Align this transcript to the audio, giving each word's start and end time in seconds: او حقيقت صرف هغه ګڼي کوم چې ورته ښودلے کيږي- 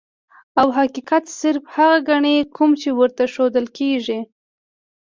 او 0.59 0.67
حقيقت 0.77 1.23
صرف 1.39 1.63
هغه 1.75 1.97
ګڼي 2.09 2.35
کوم 2.55 2.71
چې 2.81 2.89
ورته 2.99 3.23
ښودلے 3.33 3.69
کيږي- 3.77 4.19